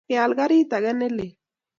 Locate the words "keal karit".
0.07-0.71